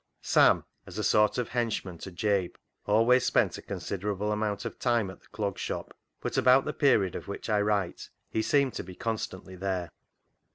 Sam, 0.23 0.65
as 0.87 0.97
a 0.97 1.03
sort 1.03 1.37
of 1.37 1.49
henchman 1.49 1.99
to 1.99 2.09
Jabe, 2.11 2.53
always 2.87 3.23
spent 3.23 3.59
a 3.59 3.61
considerable 3.61 4.31
amount 4.31 4.65
of 4.65 4.79
time 4.79 5.11
at 5.11 5.19
the 5.19 5.27
Clog 5.27 5.59
Shop, 5.59 5.95
but 6.21 6.39
about 6.39 6.65
the 6.65 6.73
period 6.73 7.13
of 7.13 7.27
which 7.27 7.51
I 7.51 7.61
write 7.61 8.09
he 8.27 8.41
seemed 8.41 8.73
to 8.73 8.83
be 8.83 8.95
constantly 8.95 9.55
there. 9.55 9.91